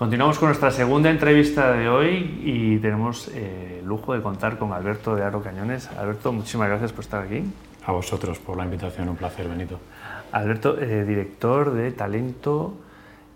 Continuamos 0.00 0.38
con 0.38 0.48
nuestra 0.48 0.70
segunda 0.70 1.10
entrevista 1.10 1.72
de 1.72 1.86
hoy 1.90 2.40
y 2.42 2.78
tenemos 2.78 3.28
eh, 3.34 3.80
el 3.82 3.86
lujo 3.86 4.14
de 4.14 4.22
contar 4.22 4.56
con 4.56 4.72
Alberto 4.72 5.14
de 5.14 5.22
Aro 5.22 5.42
Cañones. 5.42 5.90
Alberto, 5.90 6.32
muchísimas 6.32 6.70
gracias 6.70 6.90
por 6.90 7.04
estar 7.04 7.22
aquí. 7.22 7.42
A 7.84 7.92
vosotros 7.92 8.38
por 8.38 8.56
la 8.56 8.64
invitación, 8.64 9.10
un 9.10 9.16
placer, 9.16 9.46
Benito. 9.46 9.78
Alberto, 10.32 10.80
eh, 10.80 11.04
director 11.04 11.74
de 11.74 11.92
talento 11.92 12.76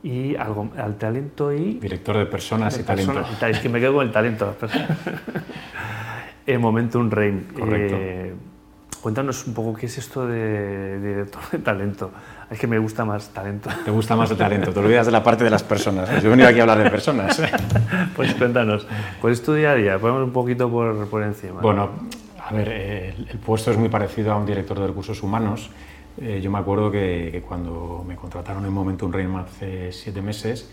y 0.03 0.37
algo, 0.37 0.71
al 0.79 0.97
talento 0.97 1.53
y... 1.53 1.75
Director 1.75 2.17
de 2.17 2.25
personas 2.25 2.79
y 2.79 2.83
talento. 2.83 3.23
Es 3.46 3.59
que 3.59 3.69
me 3.69 3.79
quedo 3.79 3.96
con 3.96 4.07
el 4.07 4.11
talento. 4.11 4.57
Momentum 6.59 7.11
Rain. 7.11 7.46
Correcto. 7.55 7.95
Eh, 7.95 8.35
cuéntanos 9.05 9.46
un 9.46 9.52
poco 9.52 9.75
qué 9.75 9.84
es 9.84 9.98
esto 9.98 10.27
de, 10.27 10.98
director 10.98 11.43
de 11.52 11.59
talento. 11.59 12.11
Es 12.50 12.59
que 12.59 12.66
me 12.66 12.79
gusta 12.79 13.05
más 13.05 13.29
talento. 13.34 13.69
Te 13.84 13.91
gusta 13.91 14.16
más 14.16 14.30
el 14.30 14.38
talento, 14.38 14.73
te 14.73 14.80
olvidas 14.80 15.05
de 15.05 15.12
la 15.12 15.23
parte 15.23 15.45
de 15.45 15.50
las 15.50 15.62
personas. 15.62 16.09
Yo 16.23 16.29
he 16.29 16.30
venido 16.30 16.48
aquí 16.48 16.59
a 16.59 16.62
hablar 16.62 16.82
de 16.82 16.88
personas. 16.88 17.38
pues 18.16 18.32
cuéntanos, 18.32 18.87
¿cuál 19.20 19.34
es 19.34 19.43
tu 19.43 19.52
día 19.52 19.73
a 19.73 19.74
día? 19.74 19.98
Ponemos 19.98 20.23
un 20.23 20.32
poquito 20.32 20.70
por, 20.70 21.06
por 21.09 21.23
encima. 21.23 21.60
Bueno, 21.60 21.91
a 22.43 22.51
ver, 22.55 22.69
el, 22.69 23.29
el, 23.30 23.38
puesto 23.41 23.73
es 23.73 23.77
muy 23.77 23.91
parecido 23.91 24.32
a 24.32 24.37
un 24.38 24.46
director 24.46 24.80
de 24.80 24.87
recursos 24.87 25.23
humanos. 25.23 25.68
Eh, 26.18 26.41
yo 26.43 26.51
me 26.51 26.59
acuerdo 26.60 26.91
que, 26.91 27.29
que, 27.30 27.43
cuando 27.43 28.02
me 28.09 28.16
contrataron 28.16 28.65
en 28.65 28.73
Momentum 28.73 29.12
Reino 29.12 29.37
hace 29.37 29.93
siete 29.93 30.23
meses, 30.23 30.71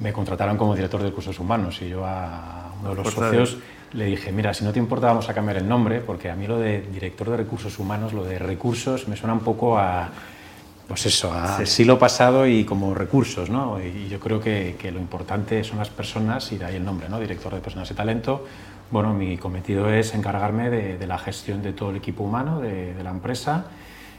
me 0.00 0.12
contrataron 0.12 0.56
como 0.56 0.74
director 0.74 1.00
de 1.00 1.10
recursos 1.10 1.38
humanos 1.38 1.80
y 1.80 1.90
yo 1.90 2.04
a 2.04 2.72
uno 2.80 2.90
de 2.90 2.96
los 2.96 3.14
socios 3.14 3.58
le 3.96 4.04
dije, 4.04 4.30
mira, 4.30 4.52
si 4.52 4.64
no 4.64 4.72
te 4.72 4.78
importa 4.78 5.06
vamos 5.06 5.28
a 5.28 5.34
cambiar 5.34 5.56
el 5.56 5.68
nombre, 5.68 6.00
porque 6.00 6.30
a 6.30 6.36
mí 6.36 6.46
lo 6.46 6.58
de 6.58 6.82
director 6.82 7.30
de 7.30 7.38
recursos 7.38 7.78
humanos, 7.78 8.12
lo 8.12 8.24
de 8.24 8.38
recursos, 8.38 9.08
me 9.08 9.16
suena 9.16 9.32
un 9.32 9.40
poco 9.40 9.78
a 9.78 10.10
pues 10.86 11.04
eso, 11.06 11.32
a 11.32 11.58
sí. 11.58 11.66
siglo 11.66 11.98
pasado 11.98 12.46
y 12.46 12.64
como 12.64 12.94
recursos, 12.94 13.50
¿no? 13.50 13.80
Y 13.82 14.08
yo 14.08 14.20
creo 14.20 14.40
que, 14.40 14.76
que, 14.78 14.92
lo 14.92 15.00
importante 15.00 15.64
son 15.64 15.78
las 15.78 15.90
personas 15.90 16.52
y 16.52 16.58
de 16.58 16.64
ahí 16.64 16.76
el 16.76 16.84
nombre, 16.84 17.08
¿no? 17.08 17.18
Director 17.18 17.52
de 17.52 17.60
Personas 17.60 17.90
y 17.90 17.94
Talento. 17.94 18.46
Bueno, 18.92 19.12
mi 19.12 19.36
cometido 19.36 19.90
es 19.90 20.14
encargarme 20.14 20.70
de, 20.70 20.96
de 20.96 21.06
la 21.08 21.18
gestión 21.18 21.60
de 21.60 21.72
todo 21.72 21.90
el 21.90 21.96
equipo 21.96 22.22
humano 22.22 22.60
de, 22.60 22.94
de 22.94 23.02
la 23.02 23.10
empresa 23.10 23.64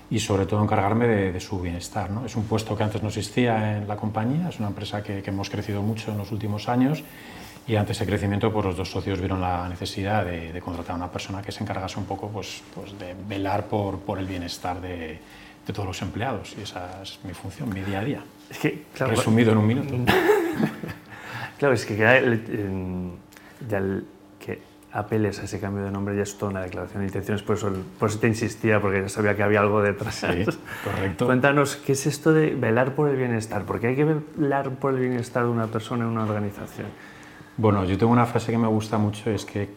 y 0.09 0.19
sobre 0.19 0.45
todo 0.45 0.61
encargarme 0.61 1.07
de, 1.07 1.31
de, 1.31 1.39
su 1.39 1.61
bienestar, 1.61 2.09
¿no? 2.09 2.25
Es 2.25 2.35
un 2.35 2.43
puesto 2.43 2.75
que 2.75 2.83
antes 2.83 3.01
no 3.01 3.07
existía 3.07 3.77
en 3.77 3.87
la 3.87 3.95
compañía, 3.95 4.49
es 4.49 4.59
una 4.59 4.67
empresa 4.67 5.01
que, 5.03 5.21
que 5.21 5.29
hemos 5.29 5.49
crecido 5.49 5.81
mucho 5.81 6.11
en 6.11 6.17
los 6.17 6.33
últimos 6.33 6.67
años 6.67 7.01
y 7.67 7.75
ante 7.75 7.91
ese 7.91 8.05
crecimiento 8.05 8.51
pues 8.51 8.65
los 8.65 8.77
dos 8.77 8.89
socios 8.89 9.19
vieron 9.19 9.41
la 9.41 9.67
necesidad 9.67 10.25
de, 10.25 10.53
de 10.53 10.61
contratar 10.61 10.93
a 10.93 10.95
una 10.95 11.11
persona 11.11 11.41
que 11.41 11.51
se 11.51 11.63
encargase 11.63 11.99
un 11.99 12.05
poco 12.05 12.29
pues, 12.29 12.63
pues 12.73 12.97
de 12.97 13.15
velar 13.27 13.65
por, 13.65 13.99
por 13.99 14.19
el 14.19 14.25
bienestar 14.25 14.79
de 14.79 15.19
de 15.67 15.73
todos 15.73 15.87
los 15.87 16.01
empleados 16.01 16.55
y 16.57 16.61
esa 16.61 17.01
es 17.03 17.19
mi 17.23 17.33
función, 17.33 17.69
mi 17.69 17.81
día 17.81 17.99
a 17.99 18.03
día. 18.03 18.23
Es 18.49 18.57
que, 18.57 18.85
claro, 18.93 19.11
Resumido 19.11 19.51
en 19.51 19.57
un 19.57 19.67
minuto. 19.67 19.93
claro, 21.59 21.73
es 21.73 21.85
que 21.85 21.97
ya, 21.97 22.17
el, 22.17 23.11
ya 23.67 23.77
el, 23.79 24.05
que 24.39 24.61
apeles 24.93 25.39
a 25.39 25.43
ese 25.43 25.59
cambio 25.59 25.83
de 25.83 25.91
nombre 25.91 26.15
ya 26.15 26.23
es 26.23 26.37
toda 26.37 26.51
una 26.51 26.61
declaración 26.61 27.01
de 27.01 27.07
intenciones, 27.07 27.43
por 27.43 27.57
eso, 27.57 27.73
por 27.99 28.07
eso 28.07 28.19
te 28.19 28.27
insistía, 28.27 28.79
porque 28.79 29.01
ya 29.01 29.09
sabía 29.09 29.35
que 29.35 29.43
había 29.43 29.59
algo 29.59 29.81
detrás. 29.81 30.15
Sí, 30.15 30.45
correcto. 30.85 31.25
Cuéntanos, 31.25 31.75
¿qué 31.75 31.91
es 31.91 32.07
esto 32.07 32.31
de 32.31 32.55
velar 32.55 32.95
por 32.95 33.09
el 33.09 33.17
bienestar? 33.17 33.63
¿Por 33.63 33.81
qué 33.81 33.87
hay 33.87 33.95
que 33.97 34.05
velar 34.05 34.69
por 34.71 34.93
el 34.93 35.01
bienestar 35.01 35.43
de 35.43 35.49
una 35.49 35.67
persona 35.67 36.05
en 36.05 36.11
una 36.11 36.23
organización? 36.23 36.87
Bueno, 37.59 37.85
yo 37.85 37.97
tengo 37.97 38.13
una 38.13 38.27
frase 38.27 38.51
que 38.51 38.57
me 38.59 38.67
gusta 38.67 38.99
mucho, 38.99 39.31
es 39.31 39.43
que, 39.43 39.67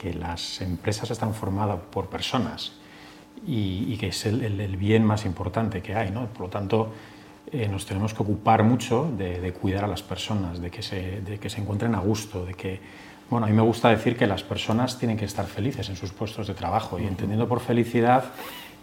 que 0.00 0.14
las 0.14 0.62
empresas 0.62 1.10
están 1.10 1.34
formadas 1.34 1.78
por 1.90 2.06
personas 2.06 2.72
y, 3.46 3.92
y 3.92 3.98
que 3.98 4.08
es 4.08 4.24
el, 4.24 4.42
el, 4.42 4.58
el, 4.58 4.78
bien 4.78 5.04
más 5.04 5.26
importante 5.26 5.82
que 5.82 5.94
hay. 5.94 6.10
¿no? 6.10 6.28
Por 6.28 6.46
lo 6.46 6.48
tanto, 6.48 6.94
eh, 7.52 7.68
nos 7.68 7.84
tenemos 7.84 8.14
que 8.14 8.22
ocupar 8.22 8.62
mucho 8.62 9.12
de, 9.18 9.38
de, 9.38 9.52
cuidar 9.52 9.84
a 9.84 9.86
las 9.86 10.02
personas, 10.02 10.62
de 10.62 10.70
que, 10.70 10.82
se, 10.82 11.20
de 11.20 11.38
que 11.38 11.50
se 11.50 11.60
encuentren 11.60 11.94
a 11.94 11.98
gusto, 11.98 12.46
de 12.46 12.54
que... 12.54 12.80
Bueno, 13.28 13.44
a 13.44 13.50
mí 13.50 13.54
me 13.54 13.62
gusta 13.62 13.90
decir 13.90 14.16
que 14.16 14.26
las 14.26 14.42
personas 14.42 14.98
tienen 14.98 15.18
que 15.18 15.26
estar 15.26 15.44
felices 15.44 15.90
en 15.90 15.96
sus 15.96 16.12
puestos 16.12 16.46
de 16.46 16.54
trabajo 16.54 16.98
y 16.98 17.04
entendiendo 17.04 17.46
por 17.46 17.60
felicidad 17.60 18.24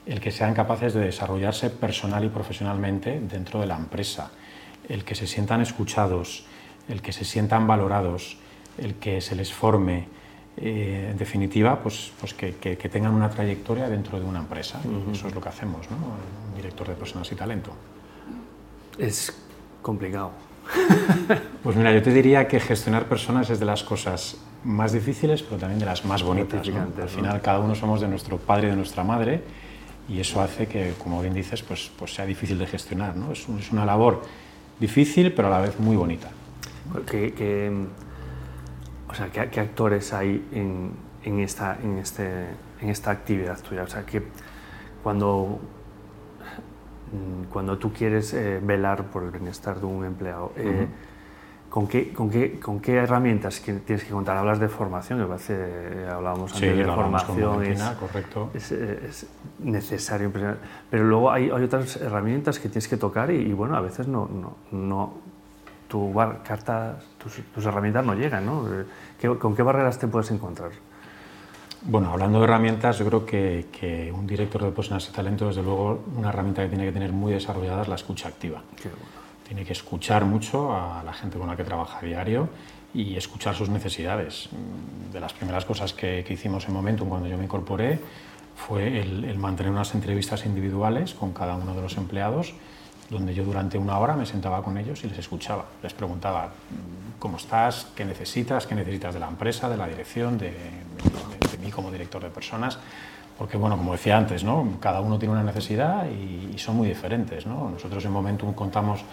el 0.06 0.20
que 0.20 0.32
sean 0.32 0.54
capaces 0.54 0.94
de 0.94 1.00
desarrollarse 1.00 1.72
personal 1.72 2.24
y 2.24 2.30
profesionalmente 2.30 3.20
dentro 3.20 3.62
de 3.62 3.66
la 3.66 3.78
empresa, 3.78 4.32
el 4.90 5.06
que 5.06 5.16
se 5.16 5.26
sientan 5.26 5.62
escuchados, 5.62 6.46
el 6.90 7.02
que 7.02 7.12
se 7.12 7.26
sientan 7.26 7.68
valorados, 7.68 8.38
el 8.78 8.96
que 8.96 9.22
se 9.22 9.36
les 9.36 9.54
forme, 9.54 10.08
eh, 10.58 11.10
en 11.12 11.18
definitiva, 11.18 11.82
pues, 11.82 12.12
pues 12.20 12.34
que, 12.34 12.56
que, 12.56 12.78
que, 12.78 12.90
tengan 12.90 13.14
una 13.14 13.30
trayectoria 13.30 13.90
dentro 13.90 14.20
de 14.20 14.26
una 14.26 14.40
empresa. 14.40 14.80
Uh 14.84 15.10
-huh. 15.10 15.12
Eso 15.14 15.28
es 15.28 15.36
lo 15.36 15.42
que 15.42 15.50
hacemos, 15.50 15.90
¿no? 15.90 15.98
Un 15.98 16.56
director 16.56 16.88
de 16.88 16.94
personas 16.94 17.32
y 17.32 17.36
talento. 17.36 17.72
Es 18.98 19.36
complicado. 19.82 20.32
pues 21.64 21.76
mira, 21.76 21.92
yo 21.92 22.02
te 22.02 22.12
diría 22.12 22.48
que 22.48 22.60
gestionar 22.60 23.08
personas 23.08 23.50
es 23.50 23.60
de 23.60 23.66
las 23.66 23.84
cosas 23.84 24.38
más 24.64 24.94
difíciles, 24.94 25.44
pero 25.44 25.58
también 25.58 25.80
de 25.80 25.86
las 25.86 26.06
más 26.06 26.24
bonitas. 26.24 26.68
¿no? 26.70 26.88
Al 27.02 27.10
final, 27.10 27.42
cada 27.42 27.60
uno 27.60 27.76
somos 27.76 28.00
de 28.02 28.08
nuestro 28.08 28.38
padre 28.38 28.68
y 28.68 28.70
de 28.70 28.76
nuestra 28.78 29.04
madre, 29.04 29.42
y 30.08 30.20
eso 30.20 30.42
hace 30.42 30.68
que, 30.68 30.94
como 30.98 31.22
bien 31.22 31.34
dices, 31.34 31.64
pues, 31.64 31.92
pues 31.98 32.14
sea 32.14 32.26
difícil 32.26 32.58
de 32.58 32.68
gestionar. 32.68 33.16
¿no? 33.16 33.32
Es, 33.32 33.48
un, 33.48 33.60
es 33.60 33.72
una 33.72 33.86
labor 33.86 34.22
difícil, 34.80 35.34
pero 35.34 35.48
a 35.48 35.52
la 35.52 35.60
vez 35.62 35.80
muy 35.80 35.96
bonita. 35.96 36.30
Que, 37.10 37.34
que 37.34 37.72
o 39.14 39.16
sea, 39.16 39.30
¿qué, 39.30 39.48
qué 39.50 39.60
actores 39.60 40.12
hay 40.12 40.48
en, 40.52 40.92
en, 41.24 41.40
esta, 41.40 41.78
en, 41.84 42.00
este, 42.00 42.48
en 42.82 42.90
esta 42.90 43.12
actividad 43.12 43.60
tuya? 43.62 43.84
O 43.84 43.88
sea, 43.88 44.04
que 44.06 44.24
cuando, 45.04 45.60
cuando 47.52 47.78
tú 47.78 47.94
quieres 47.94 48.34
eh, 48.34 48.60
velar 48.64 49.06
por 49.12 49.24
el 49.24 49.30
bienestar 49.30 49.80
de 49.80 49.86
un 49.86 50.04
empleado, 50.04 50.52
eh, 50.56 50.66
uh 50.66 50.72
-huh. 50.72 50.88
¿con, 51.70 51.88
qué, 51.88 52.12
con, 52.12 52.32
qué, 52.32 52.60
¿con 52.60 52.80
qué 52.80 52.96
herramientas 52.96 53.62
tienes 53.62 54.04
que 54.04 54.10
contar? 54.10 54.36
Hablas 54.36 54.60
de 54.60 54.68
formación, 54.68 55.20
que 55.20 55.26
parece, 55.26 55.54
eh, 55.58 56.10
hablábamos 56.12 56.52
sí, 56.52 56.66
antes 56.66 56.78
de 56.80 56.92
formación, 56.92 57.64
es, 57.66 57.82
correcto. 58.00 58.50
Es, 58.56 58.72
es, 58.72 59.28
necesario, 59.60 60.32
pero 60.90 61.04
luego 61.04 61.30
hay, 61.30 61.52
hay, 61.52 61.64
otras 61.64 61.98
herramientas 61.98 62.58
que 62.58 62.68
tienes 62.68 62.88
que 62.88 62.98
tocar 62.98 63.30
y, 63.30 63.36
y 63.36 63.54
bueno, 63.54 63.76
a 63.78 63.82
veces 63.82 64.08
no, 64.08 64.28
no, 64.28 64.58
no 64.72 65.33
tu 65.94 66.12
carta, 66.44 66.98
tus, 67.20 67.34
tus, 67.54 67.64
herramientas 67.68 68.04
no 68.04 68.16
llegan, 68.16 68.48
¿no? 68.48 68.68
¿Con 69.38 69.56
qué 69.56 69.62
barreras 69.62 70.00
te 70.00 70.08
puedes 70.08 70.32
encontrar? 70.32 70.72
Bueno, 71.84 72.10
hablando 72.10 72.40
de 72.40 72.46
herramientas, 72.46 72.98
yo 72.98 73.06
creo 73.06 73.24
que, 73.24 73.68
que, 73.72 74.12
un 74.12 74.26
director 74.26 74.64
de 74.64 74.72
personas 74.72 75.08
y 75.08 75.12
talento, 75.12 75.46
desde 75.46 75.62
luego, 75.62 76.04
una 76.18 76.30
herramienta 76.30 76.64
que 76.64 76.70
tiene 76.70 76.86
que 76.86 76.92
tener 76.92 77.12
muy 77.12 77.32
desarrollada 77.34 77.84
es 77.84 77.90
la 77.90 77.94
escucha 77.94 78.28
activa. 78.28 78.64
Bueno. 78.82 78.98
Tiene 79.48 79.64
que 79.64 79.74
escuchar 79.74 80.26
mucho 80.26 80.76
a 80.76 81.04
la 81.04 81.14
gente 81.14 81.38
con 81.38 81.48
la 81.48 81.56
que 81.56 81.64
trabaja 81.64 82.00
a 82.00 82.02
diario 82.02 82.50
y 82.92 83.16
escuchar 83.16 83.54
sus 83.54 83.70
necesidades. 83.70 84.50
De 85.12 85.20
las 85.20 85.34
primeras 85.34 85.64
cosas 85.64 85.94
que, 85.94 86.24
que 86.26 86.34
hicimos 86.34 86.68
en 86.68 86.74
Momentum 86.74 87.08
cuando 87.08 87.28
yo 87.28 87.38
me 87.38 87.44
incorporé 87.44 88.00
fue 88.56 89.00
el, 89.00 89.26
el 89.26 89.38
mantener 89.38 89.72
unas 89.72 89.94
entrevistas 89.94 90.44
individuales 90.48 91.14
con 91.14 91.34
cada 91.34 91.56
uno 91.56 91.76
de 91.76 91.84
los 91.84 91.98
empleados 91.98 92.56
donde 93.10 93.34
yo 93.34 93.44
durante 93.44 93.78
una 93.78 93.98
hora 94.00 94.16
me 94.16 94.26
sentaba 94.26 94.64
con 94.64 94.78
ellos 94.78 95.04
y 95.04 95.08
les 95.08 95.20
escuchaba. 95.20 95.66
Les 95.82 95.94
preguntaba 95.94 96.50
cómo 97.20 97.38
estás, 97.38 97.88
qué 97.96 98.06
necesitas, 98.06 98.68
qué 98.68 98.76
necesitas 98.76 99.14
de 99.14 99.20
la 99.20 99.28
empresa, 99.28 99.70
de 99.70 99.78
la 99.78 99.88
dirección, 99.88 100.38
de, 100.38 100.54
mí 101.62 101.72
como 101.72 101.92
director 101.92 102.22
de 102.22 102.30
personas. 102.30 102.78
Porque, 103.38 103.58
bueno, 103.58 103.78
como 103.78 103.94
decía 103.94 104.18
antes, 104.18 104.44
¿no? 104.44 104.78
cada 104.80 105.02
uno 105.02 105.18
tiene 105.18 105.34
una 105.34 105.44
necesidad 105.44 106.06
y, 106.08 106.52
y 106.54 106.58
son 106.58 106.78
muy 106.78 106.88
diferentes. 106.88 107.46
¿no? 107.46 107.70
Nosotros 107.70 108.04
en 108.06 108.12
Momentum 108.12 108.54
contamos 108.54 109.04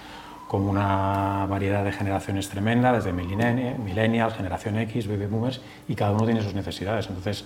con 0.50 0.62
una 0.62 1.46
variedad 1.48 1.84
de 1.84 1.92
generaciones 1.92 2.48
tremenda, 2.48 2.92
desde 2.92 3.12
millennials, 3.12 4.34
generación 4.34 4.78
X, 4.78 5.06
baby 5.06 5.26
boomers, 5.26 5.60
y 5.86 5.94
cada 5.94 6.10
uno 6.10 6.24
tiene 6.24 6.42
sus 6.42 6.54
necesidades. 6.54 7.06
Entonces, 7.06 7.44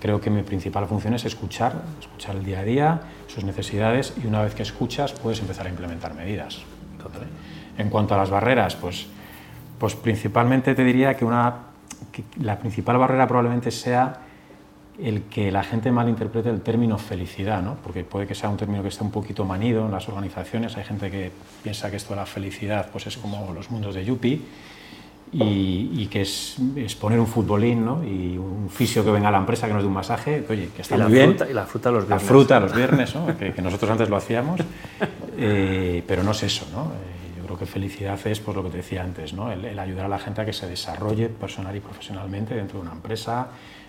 creo 0.00 0.20
que 0.20 0.30
mi 0.30 0.42
principal 0.42 0.86
función 0.86 1.14
es 1.14 1.24
escuchar, 1.24 1.82
escuchar 2.00 2.36
el 2.36 2.44
día 2.44 2.60
a 2.60 2.64
día, 2.64 3.00
sus 3.26 3.44
necesidades 3.44 4.14
y 4.22 4.26
una 4.26 4.42
vez 4.42 4.54
que 4.54 4.62
escuchas 4.62 5.12
puedes 5.12 5.40
empezar 5.40 5.66
a 5.66 5.70
implementar 5.70 6.14
medidas. 6.14 6.62
En 7.76 7.90
cuanto 7.90 8.14
a 8.14 8.18
las 8.18 8.30
barreras, 8.30 8.76
pues, 8.76 9.06
pues 9.78 9.94
principalmente 9.94 10.74
te 10.74 10.84
diría 10.84 11.14
que, 11.16 11.24
una, 11.24 11.54
que 12.12 12.24
la 12.40 12.58
principal 12.58 12.98
barrera 12.98 13.26
probablemente 13.26 13.70
sea 13.70 14.20
el 14.98 15.22
que 15.22 15.50
la 15.50 15.64
gente 15.64 15.90
malinterprete 15.90 16.50
el 16.50 16.60
término 16.60 16.98
felicidad, 16.98 17.62
¿no? 17.62 17.76
porque 17.82 18.04
puede 18.04 18.26
que 18.26 18.34
sea 18.34 18.48
un 18.48 18.56
término 18.56 18.82
que 18.82 18.88
esté 18.88 19.02
un 19.02 19.10
poquito 19.10 19.44
manido 19.44 19.86
en 19.86 19.90
las 19.90 20.08
organizaciones, 20.08 20.76
hay 20.76 20.84
gente 20.84 21.10
que 21.10 21.32
piensa 21.62 21.90
que 21.90 21.96
esto 21.96 22.10
de 22.10 22.16
la 22.20 22.26
felicidad 22.26 22.90
pues 22.92 23.06
es 23.08 23.16
como 23.16 23.52
los 23.52 23.70
mundos 23.70 23.94
de 23.94 24.04
Yuppie, 24.04 24.40
y, 25.32 25.90
y, 25.94 26.06
que 26.06 26.22
es, 26.22 26.56
es, 26.76 26.94
poner 26.94 27.18
un 27.18 27.26
futbolín 27.26 27.84
¿no? 27.84 28.04
y 28.04 28.38
un 28.38 28.68
fisio 28.70 29.04
que 29.04 29.10
venga 29.10 29.28
a 29.28 29.32
la 29.32 29.38
empresa 29.38 29.66
que 29.66 29.72
nos 29.72 29.82
dé 29.82 29.88
un 29.88 29.94
masaje, 29.94 30.44
oye, 30.48 30.70
que 30.74 30.82
está 30.82 30.96
y 30.96 31.00
muy 31.00 31.12
bien. 31.12 31.30
Fruta, 31.30 31.50
y 31.50 31.54
la 31.54 31.66
fruta 31.66 31.90
los 31.90 32.06
viernes. 32.06 32.22
La 32.22 32.28
fruta 32.28 32.60
los 32.60 32.74
viernes, 32.74 33.14
¿no? 33.14 33.26
que, 33.36 33.52
que, 33.52 33.62
nosotros 33.62 33.90
antes 33.90 34.08
lo 34.08 34.16
hacíamos, 34.16 34.60
eh, 35.36 36.04
pero 36.06 36.22
no 36.22 36.30
es 36.30 36.42
eso. 36.44 36.66
¿no? 36.72 36.84
Eh, 36.84 37.38
yo 37.38 37.44
creo 37.44 37.58
que 37.58 37.66
felicidad 37.66 38.18
es 38.26 38.38
pues, 38.38 38.56
lo 38.56 38.62
que 38.62 38.70
te 38.70 38.76
decía 38.76 39.02
antes, 39.02 39.32
¿no? 39.32 39.50
el, 39.50 39.64
el, 39.64 39.78
ayudar 39.78 40.06
a 40.06 40.08
la 40.08 40.18
gente 40.18 40.40
a 40.40 40.44
que 40.44 40.52
se 40.52 40.68
desarrolle 40.68 41.28
personal 41.28 41.74
y 41.74 41.80
profesionalmente 41.80 42.54
dentro 42.54 42.78
de 42.78 42.86
una 42.86 42.92
empresa, 42.92 43.48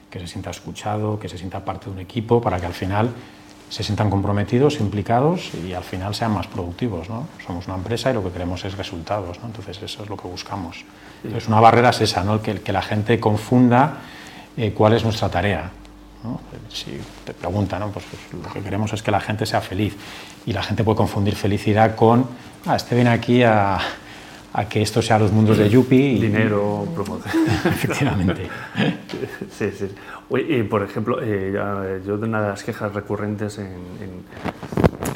que 0.09 0.19
se 0.19 0.27
sienta 0.27 0.49
escuchado, 0.49 1.19
que 1.19 1.29
se 1.29 1.37
sienta 1.37 1.63
parte 1.63 1.85
de 1.85 1.91
un 1.91 1.99
equipo, 1.99 2.41
para 2.41 2.59
que 2.59 2.65
al 2.65 2.73
final 2.73 3.09
se 3.75 3.83
sientan 3.83 4.09
comprometidos, 4.09 4.79
implicados 4.79 5.51
y 5.67 5.73
al 5.73 5.83
final 5.83 6.15
sean 6.15 6.31
más 6.31 6.47
productivos. 6.47 7.09
¿no? 7.09 7.27
Somos 7.45 7.67
una 7.67 7.75
empresa 7.75 8.09
y 8.09 8.13
lo 8.13 8.23
que 8.23 8.29
queremos 8.29 8.63
es 8.63 8.77
resultados, 8.77 9.37
¿no? 9.41 9.47
entonces 9.47 9.81
eso 9.81 10.01
es 10.01 10.09
lo 10.09 10.15
que 10.15 10.29
buscamos. 10.29 10.85
Entonces 11.21 11.49
una 11.49 11.59
barrera 11.59 11.89
es 11.89 11.99
esa, 11.99 12.23
¿no? 12.23 12.41
que, 12.41 12.61
que 12.61 12.71
la 12.71 12.81
gente 12.81 13.19
confunda 13.19 13.97
eh, 14.55 14.71
cuál 14.71 14.93
es 14.93 15.03
nuestra 15.03 15.27
tarea. 15.27 15.71
¿no? 16.23 16.39
Si 16.69 16.97
te 17.25 17.33
preguntan, 17.33 17.81
¿no? 17.81 17.89
pues, 17.89 18.05
pues, 18.05 18.41
lo 18.41 18.49
que 18.53 18.61
queremos 18.61 18.93
es 18.93 19.03
que 19.03 19.11
la 19.11 19.19
gente 19.19 19.45
sea 19.45 19.59
feliz 19.59 19.93
y 20.45 20.53
la 20.53 20.63
gente 20.63 20.85
puede 20.85 20.95
confundir 20.95 21.35
felicidad 21.35 21.97
con, 21.97 22.29
ah, 22.65 22.77
este 22.77 22.95
viene 22.95 23.09
aquí 23.09 23.43
a, 23.43 23.77
a 24.57 24.69
que 24.69 24.81
esto 24.81 25.01
sea 25.01 25.19
los 25.19 25.33
mundos 25.33 25.57
de 25.57 25.69
Yupi. 25.69 25.95
Y, 25.95 26.21
Dinero, 26.21 26.87
promoción. 26.95 27.45
Efectivamente. 27.65 28.47
sí, 29.51 29.69
sí. 29.71 29.89
y 30.47 30.63
por 30.63 30.81
ejemplo, 30.81 31.19
eh, 31.21 32.01
yo 32.05 32.17
de 32.17 32.25
una 32.25 32.41
de 32.41 32.47
las 32.47 32.63
quejas 32.63 32.93
recurrentes 32.93 33.59
en, 33.59 34.23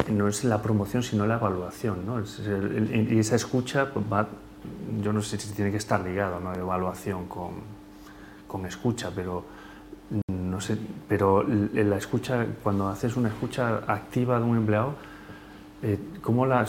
no 0.09 0.27
es 0.27 0.43
la 0.43 0.61
promoción, 0.61 1.03
sino 1.03 1.25
la 1.25 1.35
evaluación. 1.35 2.05
¿no? 2.05 2.19
y 2.19 3.19
esa 3.19 3.37
escucha, 3.37 3.93
pues, 3.93 4.05
va, 4.11 4.27
yo 5.01 5.13
no 5.13 5.21
sé 5.21 5.39
si 5.39 5.53
tiene 5.53 5.71
que 5.71 5.77
estar 5.77 6.01
ligado, 6.01 6.41
¿no? 6.41 6.53
evaluación 6.53 7.27
con, 7.27 7.51
con 8.45 8.65
escucha, 8.65 9.09
pero 9.15 9.45
no 10.27 10.59
sé, 10.59 10.77
pero 11.07 11.45
la 11.47 11.95
escucha, 11.95 12.45
cuando 12.61 12.89
haces 12.89 13.15
una 13.15 13.29
escucha 13.29 13.83
activa 13.87 14.37
de 14.37 14.43
un 14.43 14.57
empleado, 14.57 14.95
eh, 15.83 15.97
¿cómo, 16.21 16.45
la 16.45 16.65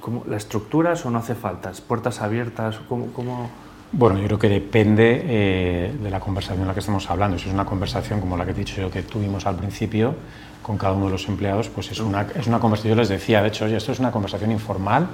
cómo, 0.00 0.24
la 0.28 0.36
estructuras 0.36 1.04
o 1.06 1.10
no 1.10 1.18
hace 1.18 1.34
falta? 1.34 1.72
¿Puertas 1.86 2.20
abiertas? 2.20 2.78
¿Cómo, 2.88 3.08
cómo... 3.08 3.50
Bueno, 3.92 4.18
yo 4.18 4.26
creo 4.26 4.38
que 4.38 4.48
depende 4.48 5.22
eh, 5.24 5.94
de 6.02 6.10
la 6.10 6.18
conversación 6.18 6.62
en 6.62 6.68
la 6.68 6.74
que 6.74 6.80
estamos 6.80 7.08
hablando. 7.10 7.38
Si 7.38 7.48
es 7.48 7.54
una 7.54 7.64
conversación 7.64 8.20
como 8.20 8.36
la 8.36 8.44
que 8.44 8.50
he 8.50 8.54
dicho 8.54 8.80
yo 8.80 8.90
que 8.90 9.02
tuvimos 9.02 9.46
al 9.46 9.56
principio 9.56 10.14
con 10.62 10.78
cada 10.78 10.94
uno 10.94 11.06
de 11.06 11.12
los 11.12 11.28
empleados, 11.28 11.68
pues 11.68 11.92
es 11.92 12.00
una, 12.00 12.26
es 12.34 12.46
una 12.46 12.58
conversación, 12.58 12.94
yo 12.94 13.00
les 13.00 13.08
decía, 13.08 13.42
de 13.42 13.48
hecho, 13.48 13.66
oye, 13.66 13.76
esto 13.76 13.92
es 13.92 14.00
una 14.00 14.10
conversación 14.10 14.50
informal 14.50 15.08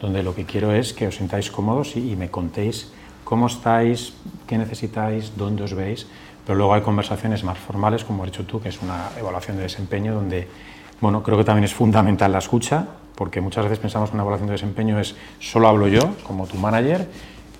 donde 0.00 0.22
lo 0.22 0.34
que 0.34 0.44
quiero 0.44 0.72
es 0.72 0.92
que 0.92 1.06
os 1.06 1.16
sintáis 1.16 1.50
cómodos 1.50 1.96
y, 1.96 2.12
y 2.12 2.16
me 2.16 2.30
contéis 2.30 2.90
cómo 3.22 3.46
estáis, 3.46 4.14
qué 4.46 4.58
necesitáis, 4.58 5.36
dónde 5.36 5.62
os 5.62 5.74
veis, 5.74 6.06
pero 6.44 6.58
luego 6.58 6.74
hay 6.74 6.80
conversaciones 6.80 7.44
más 7.44 7.58
formales, 7.58 8.02
como 8.02 8.24
has 8.24 8.32
dicho 8.32 8.44
tú, 8.44 8.60
que 8.60 8.70
es 8.70 8.82
una 8.82 9.10
evaluación 9.18 9.56
de 9.56 9.62
desempeño 9.62 10.14
donde 10.14 10.48
bueno, 11.00 11.22
creo 11.22 11.38
que 11.38 11.44
también 11.44 11.64
es 11.64 11.74
fundamental 11.74 12.32
la 12.32 12.38
escucha, 12.38 12.86
porque 13.14 13.40
muchas 13.40 13.64
veces 13.64 13.78
pensamos 13.78 14.10
que 14.10 14.16
una 14.16 14.22
evaluación 14.22 14.48
de 14.48 14.52
desempeño 14.52 14.98
es 14.98 15.14
solo 15.38 15.68
hablo 15.68 15.88
yo, 15.88 16.14
como 16.26 16.46
tu 16.46 16.56
manager, 16.56 17.08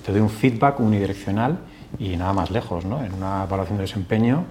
te 0.05 0.13
doy 0.13 0.21
un 0.21 0.31
feedback 0.31 0.81
unidireccional 0.81 1.59
y 1.99 2.17
nada 2.17 2.33
más 2.33 2.51
lejos. 2.51 2.85
¿no? 2.85 3.05
En 3.05 3.13
una 3.13 3.45
evaluación 3.45 3.79
de 3.79 3.83
desempeño 3.83 4.45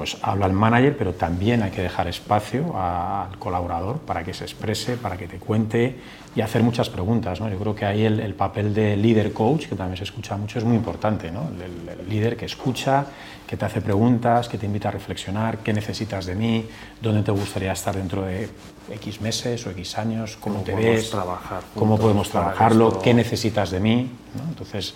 pues 0.00 0.16
habla 0.22 0.46
el 0.46 0.54
manager, 0.54 0.96
pero 0.96 1.12
también 1.12 1.62
hay 1.62 1.70
que 1.72 1.82
dejar 1.82 2.08
espacio 2.08 2.74
al 2.74 3.38
colaborador 3.38 3.98
para 3.98 4.24
que 4.24 4.32
se 4.32 4.44
exprese, 4.44 4.96
para 4.96 5.18
que 5.18 5.28
te 5.28 5.36
cuente 5.36 5.94
y 6.34 6.40
hacer 6.40 6.62
muchas 6.62 6.88
preguntas. 6.88 7.38
¿no? 7.38 7.50
Yo 7.50 7.58
creo 7.58 7.74
que 7.74 7.84
ahí 7.84 8.06
el, 8.06 8.34
papel 8.34 8.72
de 8.72 8.96
líder 8.96 9.34
coach, 9.34 9.66
que 9.66 9.76
también 9.76 9.98
se 9.98 10.04
escucha 10.04 10.38
mucho, 10.38 10.58
es 10.58 10.64
muy 10.64 10.74
importante. 10.74 11.30
¿no? 11.30 11.50
El, 11.50 12.08
líder 12.08 12.38
que 12.38 12.46
escucha, 12.46 13.04
que 13.46 13.58
te 13.58 13.64
hace 13.66 13.82
preguntas, 13.82 14.48
que 14.48 14.56
te 14.56 14.64
invita 14.64 14.88
a 14.88 14.92
reflexionar, 14.92 15.58
qué 15.58 15.74
necesitas 15.74 16.24
de 16.24 16.34
mí, 16.34 16.66
dónde 17.02 17.22
te 17.22 17.32
gustaría 17.32 17.72
estar 17.72 17.94
dentro 17.94 18.22
de 18.22 18.48
X 18.90 19.20
meses 19.20 19.66
o 19.66 19.70
X 19.72 19.98
años, 19.98 20.38
cómo, 20.40 20.60
te 20.62 20.74
ves, 20.74 21.10
trabajar 21.10 21.62
cómo 21.74 21.98
podemos 21.98 22.30
trabajarlo, 22.30 23.02
qué 23.02 23.12
necesitas 23.12 23.70
de 23.70 23.80
mí. 23.80 24.10
Entonces, 24.48 24.94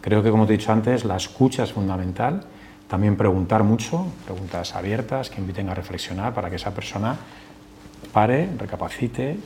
creo 0.00 0.24
que 0.24 0.32
como 0.32 0.44
te 0.44 0.54
he 0.54 0.56
dicho 0.56 0.72
antes, 0.72 1.04
la 1.04 1.14
escucha 1.14 1.62
es 1.62 1.72
fundamental 1.72 2.46
también 2.90 3.16
preguntar 3.16 3.62
mucho, 3.62 4.04
preguntas 4.24 4.74
abiertas 4.74 5.30
que 5.30 5.40
inviten 5.40 5.68
a 5.68 5.74
reflexionar 5.74 6.34
para 6.34 6.50
que 6.50 6.56
esa 6.56 6.74
persona 6.74 7.16
pare, 8.12 8.50
recapacite 8.58 9.38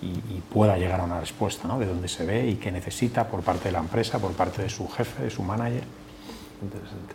y, 0.00 0.40
pueda 0.52 0.78
llegar 0.78 1.00
a 1.00 1.04
una 1.04 1.18
respuesta 1.18 1.66
¿no? 1.66 1.80
de 1.80 1.86
dónde 1.86 2.06
se 2.06 2.24
ve 2.24 2.46
y 2.46 2.54
qué 2.54 2.70
necesita 2.70 3.26
por 3.26 3.42
parte 3.42 3.64
de 3.64 3.72
la 3.72 3.80
empresa, 3.80 4.20
por 4.20 4.32
parte 4.32 4.62
de 4.62 4.68
su 4.68 4.88
jefe, 4.88 5.24
de 5.24 5.30
su 5.30 5.42
manager. 5.42 5.82
Interesante. 6.62 7.14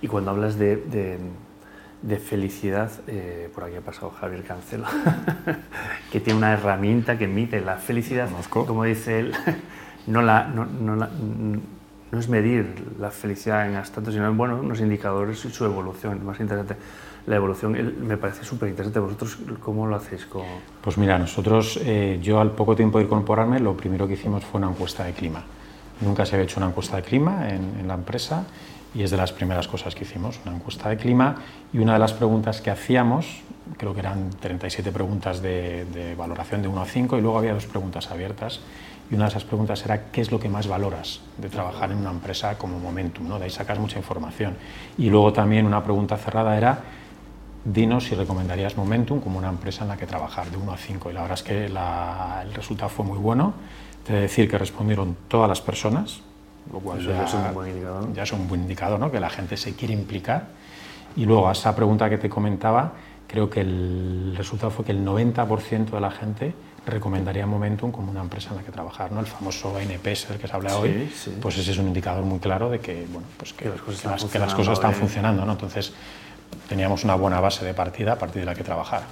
Y 0.00 0.08
cuando 0.08 0.30
hablas 0.30 0.58
de, 0.58 0.76
de, 2.02 2.16
felicidad, 2.18 2.90
eh, 3.06 3.50
por 3.54 3.64
aquí 3.64 3.76
ha 3.76 3.82
pasado 3.82 4.10
Javier 4.10 4.42
Cancelo, 4.42 4.86
que 6.10 6.20
tiene 6.20 6.38
una 6.38 6.54
herramienta 6.54 7.18
que 7.18 7.24
emite 7.24 7.60
la 7.60 7.76
felicidad, 7.76 8.28
como 8.48 8.84
dice 8.84 9.20
él, 9.20 9.34
no 10.06 10.22
la, 10.22 10.44
no, 10.48 10.64
no 10.64 10.96
la, 10.96 11.10
no 12.14 12.20
es 12.20 12.28
medir 12.28 12.94
la 12.98 13.10
felicidad 13.10 13.68
en 13.68 13.76
abstracto, 13.76 14.12
sino 14.12 14.32
bueno, 14.34 14.56
unos 14.56 14.80
indicadores 14.80 15.44
y 15.44 15.50
su 15.50 15.64
evolución. 15.64 16.24
Más 16.24 16.38
interesante, 16.38 16.76
la 17.26 17.36
evolución 17.36 17.94
me 18.06 18.16
parece 18.16 18.44
súper 18.44 18.68
interesante. 18.68 19.00
¿Vosotros 19.00 19.38
cómo 19.60 19.86
lo 19.86 19.96
hacéis? 19.96 20.26
Pues 20.80 20.96
mira, 20.96 21.18
nosotros, 21.18 21.78
eh, 21.82 22.20
yo 22.22 22.40
al 22.40 22.52
poco 22.52 22.76
tiempo 22.76 22.98
de 22.98 23.04
incorporarme, 23.04 23.58
lo 23.60 23.76
primero 23.76 24.06
que 24.06 24.14
hicimos 24.14 24.44
fue 24.44 24.58
una 24.58 24.70
encuesta 24.70 25.04
de 25.04 25.12
clima. 25.12 25.42
Nunca 26.00 26.24
se 26.24 26.36
había 26.36 26.44
hecho 26.44 26.60
una 26.60 26.68
encuesta 26.68 26.96
de 26.96 27.02
clima 27.02 27.48
en, 27.50 27.86
la 27.86 27.94
empresa 27.94 28.44
y 28.94 29.02
es 29.02 29.10
de 29.10 29.16
las 29.16 29.32
primeras 29.32 29.66
cosas 29.66 29.94
que 29.94 30.04
hicimos, 30.04 30.40
una 30.44 30.54
encuesta 30.54 30.88
de 30.88 30.96
clima 30.96 31.36
y 31.72 31.78
una 31.78 31.94
de 31.94 31.98
las 31.98 32.12
preguntas 32.12 32.60
que 32.60 32.70
hacíamos, 32.70 33.42
creo 33.76 33.92
que 33.92 34.00
eran 34.00 34.30
37 34.30 34.92
preguntas 34.92 35.40
de, 35.42 35.84
de 35.86 36.14
valoración 36.14 36.62
de 36.62 36.68
1 36.68 36.80
a 36.80 36.84
5 36.84 37.18
y 37.18 37.20
luego 37.20 37.38
había 37.38 37.54
dos 37.54 37.66
preguntas 37.66 38.10
abiertas 38.10 38.60
y 39.10 39.14
una 39.14 39.24
de 39.24 39.30
esas 39.30 39.44
preguntas 39.44 39.84
era 39.84 40.10
qué 40.10 40.20
es 40.20 40.32
lo 40.32 40.40
que 40.40 40.48
más 40.48 40.66
valoras 40.66 41.20
de 41.38 41.48
trabajar 41.48 41.92
en 41.92 41.98
una 41.98 42.10
empresa 42.10 42.56
como 42.56 42.78
Momentum, 42.78 43.28
¿no? 43.28 43.38
de 43.38 43.44
ahí 43.44 43.50
sacas 43.50 43.78
mucha 43.78 43.98
información. 43.98 44.56
Y 44.96 45.10
luego 45.10 45.32
también 45.32 45.66
una 45.66 45.82
pregunta 45.84 46.16
cerrada 46.16 46.56
era 46.56 46.82
dinos 47.64 48.04
si 48.04 48.14
recomendarías 48.14 48.76
Momentum 48.76 49.20
como 49.20 49.38
una 49.38 49.48
empresa 49.48 49.82
en 49.82 49.88
la 49.88 49.96
que 49.96 50.06
trabajar, 50.06 50.50
de 50.50 50.56
1 50.56 50.72
a 50.72 50.76
5. 50.76 51.10
Y 51.10 51.12
la 51.12 51.22
verdad 51.22 51.38
es 51.38 51.42
que 51.42 51.66
el 51.66 52.54
resultado 52.54 52.88
fue 52.88 53.04
muy 53.04 53.18
bueno. 53.18 53.54
Te 54.04 54.12
de 54.12 54.20
decir 54.20 54.50
que 54.50 54.58
respondieron 54.58 55.16
todas 55.28 55.48
las 55.48 55.62
personas, 55.62 56.20
lo 56.70 56.78
cual 56.80 57.00
ya, 57.00 57.24
es 57.24 57.32
un 57.32 57.54
buen 57.54 57.70
indicador, 57.70 58.12
ya 58.12 58.22
es 58.22 58.32
un 58.32 58.48
buen 58.48 58.60
indicador 58.62 59.00
¿no? 59.00 59.10
que 59.10 59.18
la 59.18 59.30
gente 59.30 59.56
se 59.56 59.74
quiere 59.74 59.94
implicar. 59.94 60.48
Y 61.16 61.24
luego 61.24 61.48
a 61.48 61.52
esa 61.52 61.74
pregunta 61.74 62.10
que 62.10 62.18
te 62.18 62.28
comentaba, 62.28 62.92
creo 63.26 63.48
que 63.48 63.60
el 63.60 64.34
resultado 64.36 64.70
fue 64.70 64.84
que 64.84 64.92
el 64.92 65.04
90% 65.04 65.90
de 65.90 66.00
la 66.00 66.10
gente 66.10 66.54
recomendaría 66.86 67.46
Momentum 67.46 67.90
como 67.90 68.10
una 68.10 68.20
empresa 68.20 68.50
en 68.50 68.56
la 68.56 68.62
que 68.62 68.72
trabajar, 68.72 69.10
¿no? 69.12 69.20
El 69.20 69.26
famoso 69.26 69.78
NPS 69.78 70.28
del 70.28 70.38
que 70.38 70.46
se 70.46 70.54
habla 70.54 70.76
hoy, 70.76 71.10
pues 71.40 71.58
ese 71.58 71.72
es 71.72 71.78
un 71.78 71.86
indicador 71.88 72.24
muy 72.24 72.38
claro 72.38 72.70
de 72.70 72.80
que, 72.80 73.06
bueno, 73.10 73.26
pues 73.36 73.52
que, 73.52 73.68
las, 73.68 73.80
cosas 74.54 74.74
están, 74.74 74.92
funcionando, 74.94 75.44
¿no? 75.44 75.52
Entonces 75.52 75.92
teníamos 76.68 77.04
una 77.04 77.14
buena 77.14 77.40
base 77.40 77.64
de 77.64 77.74
partida 77.74 78.12
a 78.12 78.18
partir 78.18 78.42
de 78.42 78.46
la 78.46 78.54
que 78.54 78.64
trabajar. 78.64 79.02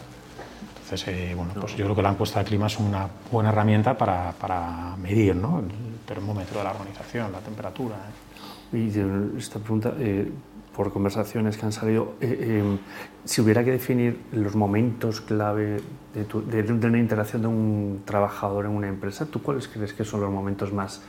Entonces, 0.84 1.08
eh, 1.08 1.34
bueno, 1.34 1.52
pues 1.58 1.74
yo 1.76 1.84
creo 1.84 1.96
que 1.96 2.02
la 2.02 2.10
encuesta 2.10 2.40
de 2.40 2.44
clima 2.44 2.66
es 2.66 2.78
una 2.78 3.08
buena 3.30 3.48
herramienta 3.48 3.96
para, 3.96 4.32
para 4.32 4.94
medir, 4.96 5.34
¿no? 5.34 5.60
El 5.60 5.70
termómetro 6.06 6.58
de 6.58 6.64
la 6.64 6.72
organización, 6.72 7.32
la 7.32 7.38
temperatura. 7.38 7.96
¿eh? 7.96 8.78
Y 8.78 9.38
esta 9.38 9.58
pregunta, 9.58 9.94
eh, 9.98 10.30
por 10.74 10.92
conversaciones 10.92 11.56
que 11.56 11.66
han 11.66 11.72
salido, 11.72 12.14
eh, 12.20 12.60
em, 12.60 12.78
si 13.24 13.40
hubiera 13.40 13.62
que 13.62 13.72
definir 13.72 14.18
los 14.32 14.54
momentos 14.54 15.20
clave 15.20 15.80
de, 16.14 16.62
de, 16.62 16.86
una 16.86 16.98
interacción 16.98 17.42
de 17.42 17.48
un 17.48 18.02
trabajador 18.04 18.64
en 18.64 18.72
una 18.72 18.88
empresa, 18.88 19.26
¿tú 19.26 19.42
cuáles 19.42 19.68
crees 19.68 19.92
que 19.92 20.04
son 20.04 20.20
los 20.20 20.30
momentos 20.30 20.72
más... 20.72 21.02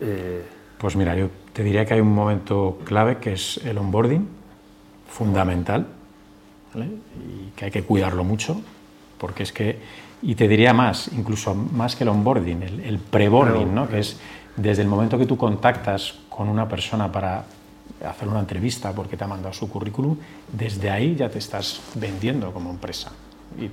Eh... 0.00 0.44
Pues 0.78 0.96
mira, 0.96 1.16
yo 1.16 1.28
te 1.52 1.64
diría 1.64 1.84
que 1.84 1.94
hay 1.94 2.00
un 2.00 2.14
momento 2.14 2.78
clave 2.84 3.18
que 3.18 3.32
es 3.32 3.58
el 3.64 3.78
onboarding, 3.78 4.28
fundamental, 5.08 5.86
¿vale? 6.72 6.86
y 6.86 7.50
que 7.56 7.64
hay 7.64 7.70
que 7.70 7.82
cuidarlo 7.82 8.22
mucho, 8.22 8.60
porque 9.16 9.42
es 9.42 9.52
que, 9.52 9.78
y 10.22 10.34
te 10.34 10.46
diría 10.46 10.74
más, 10.74 11.08
incluso 11.08 11.54
más 11.54 11.96
que 11.96 12.04
el 12.04 12.10
onboarding, 12.10 12.62
el, 12.62 12.80
el 12.80 12.98
pre-boarding, 12.98 13.74
¿no? 13.74 13.88
que 13.88 14.00
es 14.00 14.20
desde 14.56 14.82
el 14.82 14.88
momento 14.88 15.18
que 15.18 15.26
tú 15.26 15.36
contactas 15.36 16.14
con 16.28 16.48
una 16.48 16.68
persona 16.68 17.10
para 17.10 17.44
hacer 18.06 18.28
una 18.28 18.40
entrevista 18.40 18.92
porque 18.92 19.16
te 19.16 19.24
ha 19.24 19.26
mandado 19.26 19.52
su 19.52 19.68
currículum, 19.68 20.16
desde 20.52 20.90
ahí 20.90 21.16
ya 21.16 21.28
te 21.28 21.38
estás 21.38 21.80
vendiendo 21.94 22.52
como 22.52 22.70
empresa 22.70 23.12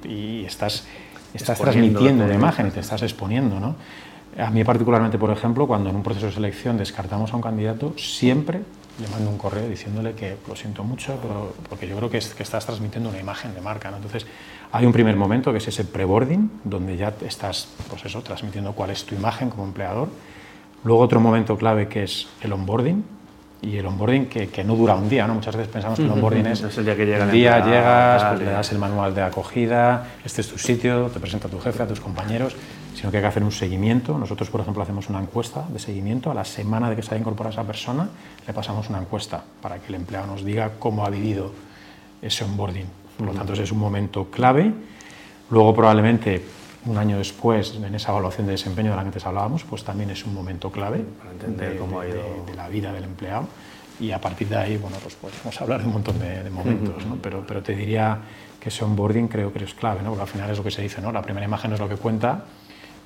y, 0.04 0.46
estás, 0.46 0.86
estás 1.34 1.60
transmitiendo 1.60 2.28
la 2.28 2.34
imagen 2.34 2.68
y 2.68 2.72
te 2.72 2.80
estás 2.80 3.02
exponiendo. 3.04 3.60
¿no? 3.60 3.76
A 4.38 4.50
mí 4.50 4.64
particularmente, 4.64 5.18
por 5.18 5.32
ejemplo, 5.32 5.68
cuando 5.68 5.90
en 5.90 5.96
un 5.96 6.04
proceso 6.04 6.28
de 6.28 6.32
selección 6.32 6.78
descartamos 6.78 7.32
a 7.34 7.36
un 7.36 7.42
candidato, 7.42 7.94
siempre 7.98 8.62
le 9.00 9.08
mando 9.10 9.30
un 9.30 9.38
correo 9.38 9.68
diciéndole 9.68 10.14
que 10.14 10.38
lo 10.48 10.56
siento 10.56 10.84
mucho, 10.84 11.18
pero, 11.22 11.54
porque 11.70 11.88
yo 11.88 11.98
creo 11.98 12.10
que, 12.10 12.18
es, 12.18 12.34
que 12.34 12.44
estás 12.44 12.66
transmitiendo 12.66 13.10
una 13.10 13.20
imagen 13.20 13.54
de 13.54 13.62
marca. 13.62 13.92
¿no? 13.92 13.98
Entonces, 13.98 14.26
hay 14.72 14.86
un 14.86 14.94
primer 14.94 15.16
momento 15.16 15.52
que 15.52 15.58
es 15.58 15.68
ese 15.68 15.84
pre-boarding, 15.84 16.62
donde 16.64 16.98
ya 16.98 17.14
estás 17.26 17.68
pues 17.90 18.06
eso, 18.06 18.22
transmitiendo 18.22 18.74
cuál 18.74 18.92
es 18.92 19.06
tu 19.06 19.16
imagen 19.16 19.50
como 19.50 19.66
empleador. 19.66 20.10
Luego 20.84 21.02
otro 21.02 21.20
momento 21.20 21.58
clave 21.58 21.88
que 21.88 22.04
es 22.04 22.28
el 22.42 22.54
onboarding, 22.54 23.04
y 23.62 23.78
el 23.78 23.86
onboarding 23.86 24.28
que, 24.28 24.50
que, 24.50 24.64
no 24.64 24.76
dura 24.76 24.96
un 24.96 25.10
día, 25.10 25.26
¿no? 25.28 25.36
Muchas 25.36 25.56
veces 25.56 25.72
pensamos 25.72 25.98
que 25.98 26.06
el 26.06 26.12
onboarding 26.12 26.46
es, 26.48 26.62
el 26.62 26.86
día 26.86 26.96
que 26.96 27.06
llega 27.06 27.26
el 27.26 27.32
día 27.32 27.66
llegas, 27.66 28.24
pues 28.24 28.40
le 28.40 28.46
das 28.46 28.72
el 28.72 28.78
manual 28.78 29.16
de 29.16 29.22
acogida, 29.22 30.08
este 30.24 30.42
es 30.42 30.50
tu 30.50 30.58
sitio, 30.58 31.08
te 31.08 31.20
presenta 31.20 31.48
a 31.48 31.52
tu 31.52 31.60
jefe, 31.60 31.82
a 31.82 31.88
tus 31.88 32.00
compañeros, 32.00 32.56
sino 32.94 33.12
que 33.12 33.18
hay 33.18 33.24
que 33.24 33.28
hacer 33.28 33.44
un 33.44 33.52
seguimiento. 33.52 34.18
Nosotros, 34.18 34.50
por 34.50 34.62
ejemplo, 34.62 34.84
hacemos 34.84 35.10
una 35.10 35.20
encuesta 35.20 35.66
de 35.70 35.80
seguimiento. 35.80 36.32
A 36.32 36.34
la 36.34 36.46
semana 36.46 36.90
de 36.90 36.96
que 36.96 37.02
se 37.02 37.10
haya 37.12 37.22
incorporado 37.22 37.54
esa 37.54 37.64
persona, 37.64 38.08
le 38.46 38.54
pasamos 38.54 38.90
una 38.90 39.00
encuesta 39.00 39.44
para 39.62 39.80
que 39.80 39.88
el 39.88 39.96
empleado 39.96 40.28
nos 40.28 40.46
diga 40.46 40.74
cómo 40.80 41.06
ha 41.06 41.10
vivido 41.10 41.52
ese 42.22 42.44
onboarding. 42.44 42.86
Por 43.18 43.28
lo 43.28 43.34
tanto, 43.34 43.54
ese 43.54 43.64
es 43.64 43.72
un 43.72 43.80
momento 43.80 44.26
clave. 44.30 44.72
Luego, 45.50 45.74
probablemente, 45.74 46.44
un 46.86 46.98
año 46.98 47.18
después, 47.18 47.74
en 47.76 47.96
esa 47.96 48.12
evaluación 48.12 48.46
de 48.48 48.54
desempeño 48.54 48.92
de 48.92 48.96
la 48.98 49.02
que 49.04 49.08
antes 49.08 49.26
hablábamos, 49.26 49.64
pues 49.64 49.84
también 49.84 50.10
es 50.12 50.26
un 50.26 50.34
momento 50.34 50.72
clave 50.72 51.04
Para 51.20 51.32
entender 51.32 51.74
de, 51.74 51.78
cómo 51.80 52.00
ha 52.00 52.04
de- 52.04 52.10
ido. 52.12 52.22
de- 52.46 52.52
de 52.52 52.56
la 52.56 52.68
vida 52.70 52.94
del 52.94 53.04
empleado. 53.06 53.48
Y 54.00 54.12
a 54.12 54.20
partir 54.20 54.50
de 54.50 54.58
ahí, 54.58 54.78
bueno, 54.78 54.98
pues 55.02 55.16
podemos 55.16 55.62
hablar 55.62 55.80
de 55.82 55.88
un 55.88 55.94
montón 55.94 56.20
de, 56.20 56.44
de 56.44 56.50
momentos, 56.50 57.06
¿no? 57.06 57.18
pero, 57.22 57.46
pero 57.48 57.64
te 57.64 57.74
diría 57.76 58.18
que 58.60 58.70
ese 58.70 58.84
onboarding 58.84 59.28
creo 59.30 59.54
que 59.54 59.64
es 59.64 59.74
clave, 59.74 60.02
¿no? 60.02 60.10
porque 60.10 60.24
al 60.24 60.28
final 60.28 60.50
es 60.50 60.58
lo 60.58 60.64
que 60.64 60.72
se 60.72 60.82
dice, 60.82 61.02
¿no? 61.02 61.12
la 61.14 61.22
primera 61.22 61.46
imagen 61.46 61.72
es 61.74 61.80
lo 61.80 61.88
que 61.88 61.96
cuenta 61.96 62.44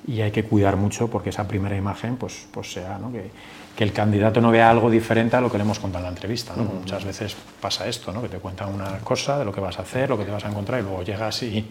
y 0.06 0.20
hay 0.22 0.30
que 0.30 0.44
cuidar 0.44 0.76
mucho 0.76 1.08
porque 1.08 1.30
esa 1.30 1.46
primera 1.46 1.76
imagen 1.76 2.16
pues, 2.16 2.46
pues 2.50 2.72
sea 2.72 2.98
¿no? 2.98 3.12
que, 3.12 3.30
que 3.76 3.84
el 3.84 3.92
candidato 3.92 4.40
no 4.40 4.50
vea 4.50 4.70
algo 4.70 4.90
diferente 4.90 5.36
a 5.36 5.40
lo 5.40 5.50
que 5.50 5.58
le 5.58 5.64
hemos 5.64 5.78
contado 5.78 6.04
en 6.04 6.10
la 6.10 6.16
entrevista. 6.16 6.54
¿no? 6.56 6.64
Muchas 6.64 7.04
veces 7.04 7.36
pasa 7.60 7.86
esto, 7.86 8.12
¿no? 8.12 8.20
que 8.22 8.28
te 8.28 8.38
cuentan 8.38 8.72
una 8.74 8.98
cosa 8.98 9.38
de 9.38 9.44
lo 9.44 9.52
que 9.52 9.60
vas 9.60 9.78
a 9.78 9.82
hacer, 9.82 10.08
lo 10.08 10.18
que 10.18 10.24
te 10.24 10.30
vas 10.30 10.44
a 10.44 10.48
encontrar 10.48 10.80
y 10.80 10.82
luego 10.82 11.02
llegas 11.02 11.42
y... 11.42 11.68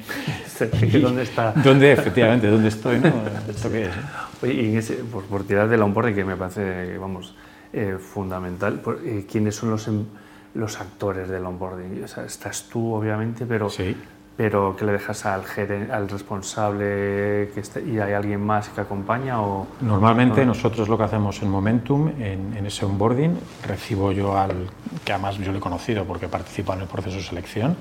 ¿Dónde 1.01 1.23
está? 1.23 1.51
¿Dónde, 1.55 1.91
efectivamente, 1.91 2.47
dónde 2.47 2.69
estoy? 2.69 2.99
¿no? 2.99 3.11
¿Esto 3.49 3.69
qué 3.71 3.83
es? 3.83 3.89
eh? 3.89 3.99
Oye, 4.43 4.53
y 4.53 4.65
en 4.71 4.77
ese, 4.77 4.93
por, 4.95 5.23
por 5.25 5.43
tirar 5.45 5.67
del 5.67 5.81
onboarding, 5.81 6.15
que 6.15 6.23
me 6.25 6.35
parece, 6.35 6.97
vamos, 6.97 7.35
eh, 7.73 7.97
fundamental, 7.99 8.79
por- 8.79 9.01
eh, 9.05 9.25
¿quiénes 9.29 9.55
son 9.55 9.71
los, 9.71 9.87
em- 9.87 10.05
los 10.53 10.79
actores 10.79 11.27
del 11.29 11.45
onboarding? 11.45 12.03
O 12.03 12.07
sea, 12.07 12.25
estás 12.25 12.63
tú, 12.71 12.93
obviamente, 12.93 13.45
pero, 13.45 13.69
Sí. 13.69 13.95
Pero 14.39 14.73
¿qué 14.77 14.85
le 14.85 14.93
dejas 14.93 15.25
al, 15.25 15.43
al 15.91 16.07
responsable 16.07 17.51
que 17.53 17.61
y 17.85 17.99
hay 17.99 18.13
alguien 18.13 18.39
más 18.39 18.69
que 18.69 18.79
acompaña? 18.79 19.41
O, 19.41 19.67
Normalmente 19.81 20.45
nosotros 20.45 20.87
lo 20.87 20.97
que 20.97 21.03
hacemos 21.03 21.41
en 21.41 21.49
Momentum, 21.49 22.07
en, 22.07 22.55
en 22.55 22.65
ese 22.65 22.85
onboarding, 22.85 23.37
recibo 23.67 24.13
yo 24.13 24.37
al, 24.37 24.69
que 25.03 25.11
además 25.11 25.35
yo 25.39 25.51
le 25.51 25.57
he 25.57 25.61
conocido 25.61 26.05
porque 26.05 26.29
participa 26.29 26.73
en 26.73 26.83
el 26.83 26.87
proceso 26.87 27.17
de 27.17 27.23
selección, 27.23 27.75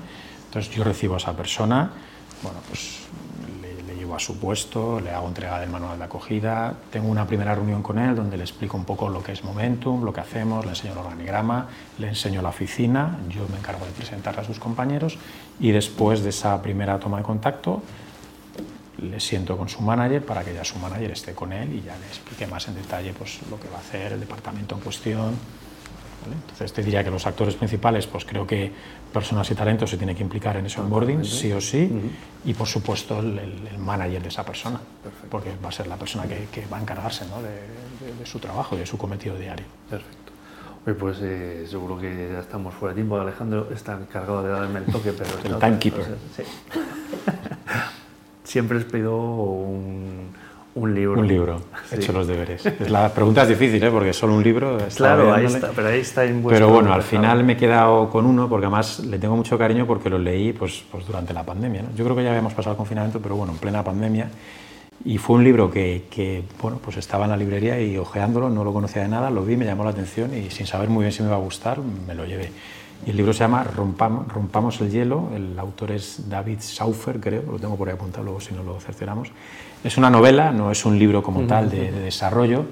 entonces 0.47 0.69
yo 0.75 0.83
recibo 0.83 1.13
a 1.13 1.17
esa 1.19 1.31
persona, 1.31 1.93
bueno, 2.43 2.59
pues 2.67 3.07
llevo 4.09 4.15
a 4.15 4.19
su 4.19 4.39
puesto, 4.39 4.99
le 4.99 5.11
hago 5.11 5.27
entrega 5.27 5.59
del 5.59 5.69
manual 5.69 5.99
de 5.99 6.05
acogida, 6.05 6.73
tengo 6.89 7.09
una 7.09 7.27
primera 7.27 7.53
reunión 7.53 7.83
con 7.83 7.99
él 7.99 8.15
donde 8.15 8.37
le 8.37 8.43
explico 8.43 8.75
un 8.75 8.83
poco 8.83 9.07
lo 9.07 9.21
que 9.21 9.33
es 9.33 9.43
Momentum, 9.43 10.03
lo 10.03 10.11
que 10.11 10.19
hacemos, 10.19 10.65
le 10.65 10.71
enseño 10.71 10.93
el 10.93 10.97
organigrama, 10.97 11.67
le 11.99 12.07
enseño 12.07 12.41
la 12.41 12.49
oficina, 12.49 13.19
yo 13.29 13.47
me 13.51 13.59
encargo 13.59 13.85
de 13.85 13.91
presentarla 13.91 14.41
a 14.41 14.45
sus 14.45 14.57
compañeros 14.57 15.19
y 15.59 15.69
después 15.71 16.23
de 16.23 16.29
esa 16.29 16.59
primera 16.59 16.97
toma 16.99 17.17
de 17.17 17.23
contacto 17.23 17.83
le 18.97 19.19
siento 19.19 19.55
con 19.55 19.69
su 19.69 19.81
manager 19.81 20.25
para 20.25 20.43
que 20.43 20.55
ya 20.55 20.63
su 20.63 20.79
manager 20.79 21.11
esté 21.11 21.35
con 21.35 21.53
él 21.53 21.71
y 21.75 21.83
ya 21.83 21.95
le 21.95 22.07
explique 22.07 22.47
más 22.47 22.67
en 22.67 22.75
detalle 22.75 23.13
pues, 23.13 23.39
lo 23.51 23.59
que 23.59 23.69
va 23.69 23.77
a 23.77 23.81
hacer 23.81 24.13
el 24.13 24.19
departamento 24.19 24.73
en 24.73 24.81
cuestión. 24.81 25.35
¿Vale? 26.23 26.35
Entonces 26.41 26.73
te 26.73 26.83
diría 26.83 27.03
que 27.03 27.11
los 27.11 27.25
actores 27.27 27.55
principales, 27.55 28.07
pues 28.07 28.25
creo 28.25 28.45
que 28.47 28.71
personas 29.13 29.49
y 29.51 29.55
talentos 29.55 29.89
se 29.89 29.97
tiene 29.97 30.15
que 30.15 30.23
implicar 30.23 30.57
en 30.57 30.65
ese 30.65 30.79
onboarding, 30.81 31.23
sí 31.25 31.51
o 31.51 31.61
sí, 31.61 31.89
y 32.45 32.53
por 32.53 32.67
supuesto 32.67 33.19
el, 33.19 33.37
el- 33.39 33.67
el 33.67 33.77
manager 33.77 34.21
de 34.21 34.29
esa 34.29 34.43
persona, 34.45 34.79
porque 35.29 35.51
va 35.63 35.69
a 35.69 35.71
ser 35.71 35.87
la 35.87 35.97
persona 35.97 36.25
que, 36.27 36.47
que 36.51 36.65
va 36.67 36.77
a 36.77 36.81
encargarse 36.81 37.25
¿no? 37.27 37.41
de, 37.41 37.49
de- 37.49 38.15
de 38.19 38.25
su 38.25 38.39
trabajo 38.39 38.75
y 38.75 38.79
de 38.79 38.85
su 38.85 38.97
cometido 38.97 39.35
diario. 39.37 39.65
Perfecto. 39.89 40.17
Oye, 40.85 40.95
pues 40.95 41.17
eh, 41.21 41.65
seguro 41.69 41.99
que 41.99 42.29
ya 42.33 42.39
estamos 42.39 42.73
fuera 42.73 42.93
de 42.93 43.01
tiempo. 43.01 43.19
Alejandro 43.19 43.67
está 43.73 43.93
encargado 43.99 44.43
de 44.43 44.49
darme 44.49 44.79
el 44.79 44.85
toque, 44.85 45.11
pero... 45.11 45.29
El 45.43 45.59
timekeeper. 45.59 46.05
Sí. 46.35 46.43
Siempre 48.43 48.79
he 48.79 48.81
pedido 48.81 49.15
un, 49.17 50.29
un 50.75 50.93
libro. 50.93 51.19
Un 51.19 51.27
libro, 51.27 51.61
Sí. 51.89 51.95
hecho 51.95 52.13
los 52.13 52.27
deberes. 52.27 52.65
Es 52.65 52.89
La 52.89 53.09
pregunta 53.13 53.43
es 53.43 53.49
difícil, 53.49 53.83
¿eh? 53.83 53.89
porque 53.89 54.13
solo 54.13 54.35
un 54.35 54.43
libro... 54.43 54.77
Claro, 54.95 55.33
ahí 55.33 55.45
está, 55.45 55.71
pero 55.75 55.87
ahí 55.87 55.99
está 55.99 56.23
en 56.25 56.43
Pero 56.43 56.69
bueno, 56.69 56.93
al 56.93 57.01
final 57.01 57.43
me 57.43 57.53
he 57.53 57.57
quedado 57.57 58.09
con 58.09 58.25
uno 58.25 58.47
porque 58.47 58.67
además 58.67 58.99
le 58.99 59.17
tengo 59.17 59.35
mucho 59.35 59.57
cariño 59.57 59.85
porque 59.87 60.09
lo 60.09 60.19
leí 60.19 60.53
pues, 60.53 60.83
pues 60.91 61.05
durante 61.05 61.33
la 61.33 61.43
pandemia. 61.43 61.83
¿no? 61.83 61.89
Yo 61.95 62.03
creo 62.03 62.15
que 62.15 62.23
ya 62.23 62.29
habíamos 62.29 62.53
pasado 62.53 62.73
el 62.73 62.77
confinamiento, 62.77 63.19
pero 63.19 63.35
bueno, 63.35 63.53
en 63.53 63.59
plena 63.59 63.83
pandemia. 63.83 64.29
Y 65.05 65.17
fue 65.17 65.37
un 65.37 65.43
libro 65.43 65.71
que, 65.71 66.03
que, 66.09 66.43
bueno, 66.61 66.79
pues 66.83 66.97
estaba 66.97 67.23
en 67.23 67.31
la 67.31 67.37
librería 67.37 67.79
y 67.79 67.97
ojeándolo, 67.97 68.49
no 68.49 68.63
lo 68.63 68.73
conocía 68.73 69.01
de 69.01 69.07
nada, 69.07 69.29
lo 69.29 69.43
vi, 69.43 69.55
me 69.55 69.65
llamó 69.65 69.85
la 69.85 69.91
atención 69.91 70.33
y 70.33 70.49
sin 70.49 70.67
saber 70.67 70.89
muy 70.89 71.03
bien 71.03 71.13
si 71.13 71.23
me 71.23 71.29
iba 71.29 71.37
a 71.37 71.39
gustar, 71.39 71.79
me 71.79 72.13
lo 72.13 72.25
llevé. 72.25 72.51
Y 73.05 73.11
el 73.11 73.17
libro 73.17 73.33
se 73.33 73.39
llama 73.39 73.63
Rompamos, 73.63 74.27
Rompamos 74.27 74.81
el 74.81 74.91
hielo, 74.91 75.29
el 75.33 75.57
autor 75.57 75.91
es 75.91 76.29
David 76.29 76.59
Saufer, 76.59 77.19
creo, 77.19 77.43
lo 77.43 77.57
tengo 77.57 77.75
por 77.77 77.87
ahí 77.87 77.95
apuntado, 77.95 78.23
luego 78.25 78.41
si 78.41 78.53
no 78.53 78.63
lo 78.63 78.79
cercioramos. 78.79 79.29
Es 79.83 79.97
una 79.97 80.09
novela, 80.09 80.51
no 80.51 80.71
es 80.71 80.85
un 80.85 80.99
libro 80.99 81.23
como 81.23 81.43
tal 81.43 81.69
de, 81.69 81.91
de 81.91 81.99
desarrollo, 82.01 82.65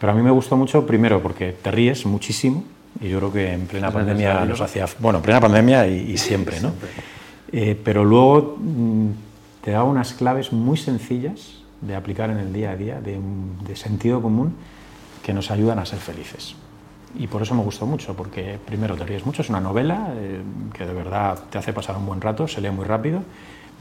pero 0.00 0.12
a 0.12 0.14
mí 0.14 0.22
me 0.22 0.30
gustó 0.30 0.56
mucho, 0.56 0.86
primero 0.86 1.20
porque 1.20 1.52
te 1.52 1.70
ríes 1.70 2.06
muchísimo, 2.06 2.64
y 3.00 3.08
yo 3.08 3.18
creo 3.18 3.32
que 3.32 3.52
en 3.52 3.66
plena 3.66 3.88
Es 3.88 3.94
pandemia 3.94 4.44
nos 4.44 4.60
hacía... 4.60 4.86
Bueno, 4.98 5.18
en 5.18 5.24
plena 5.24 5.40
pandemia 5.40 5.88
y, 5.88 6.12
y 6.12 6.18
siempre, 6.18 6.60
¿no? 6.60 6.72
Eh, 7.50 7.78
pero 7.82 8.04
luego 8.04 8.56
mm, 8.58 9.08
te 9.62 9.72
da 9.72 9.82
unas 9.82 10.12
claves 10.14 10.52
muy 10.52 10.76
sencillas 10.76 11.62
de 11.80 11.96
aplicar 11.96 12.30
en 12.30 12.38
el 12.38 12.52
día 12.52 12.70
a 12.70 12.76
día, 12.76 13.00
de, 13.00 13.18
de 13.66 13.76
sentido 13.76 14.22
común, 14.22 14.54
que 15.22 15.32
nos 15.32 15.50
ayudan 15.50 15.78
a 15.78 15.86
ser 15.86 15.98
felices. 15.98 16.54
Y 17.14 17.26
por 17.26 17.42
eso 17.42 17.54
me 17.54 17.62
gustó 17.62 17.86
mucho, 17.86 18.14
porque 18.14 18.58
primero 18.64 18.96
te 18.96 19.04
ríes 19.04 19.26
mucho, 19.26 19.42
es 19.42 19.50
una 19.50 19.60
novela 19.60 20.12
eh, 20.16 20.40
que 20.72 20.86
de 20.86 20.94
verdad 20.94 21.38
te 21.50 21.58
hace 21.58 21.72
pasar 21.72 21.96
un 21.96 22.06
buen 22.06 22.20
rato, 22.20 22.48
se 22.48 22.60
lee 22.60 22.70
muy 22.70 22.86
rápido, 22.86 23.22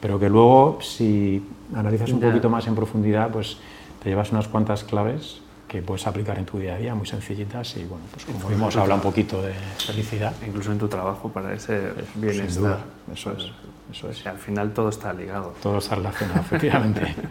pero 0.01 0.19
que 0.19 0.29
luego 0.29 0.79
si 0.81 1.41
analizas 1.73 2.11
un 2.11 2.19
poquito 2.19 2.49
más 2.49 2.67
en 2.67 2.75
profundidad, 2.75 3.29
pues 3.29 3.57
te 4.03 4.09
llevas 4.09 4.31
unas 4.31 4.47
cuantas 4.47 4.83
claves 4.83 5.41
que 5.71 5.81
puedes 5.81 6.05
aplicar 6.05 6.37
en 6.37 6.45
tu 6.45 6.59
día 6.59 6.75
a 6.75 6.77
día, 6.77 6.93
muy 6.93 7.07
sencillitas 7.07 7.77
y 7.77 7.85
bueno, 7.85 8.03
pues 8.11 8.25
como 8.25 8.49
vimos 8.49 8.75
habla 8.75 8.95
un 8.95 8.99
poquito 9.01 9.41
de 9.41 9.53
felicidad. 9.77 10.33
Incluso 10.45 10.73
en 10.73 10.77
tu 10.77 10.89
trabajo 10.89 11.29
para 11.29 11.53
ese 11.53 11.93
Sin 12.11 12.21
bienestar. 12.21 12.61
duda, 12.61 12.79
eso 13.13 13.31
es, 13.31 13.45
eso 13.89 14.07
O 14.07 14.09
es. 14.09 14.17
sea, 14.17 14.31
al 14.33 14.37
final 14.37 14.73
todo 14.73 14.89
está 14.89 15.13
ligado. 15.13 15.55
Todo 15.63 15.77
está 15.77 15.95
relacionado, 15.95 16.41
efectivamente. 16.41 17.15